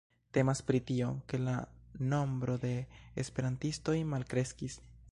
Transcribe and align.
Temas 0.35 0.61
pri 0.69 0.79
tio, 0.91 1.09
ke 1.33 1.39
la 1.43 1.53
nombro 2.15 2.57
de 2.65 2.73
esperantistoj 3.27 3.99
malkreskis. 4.17 4.85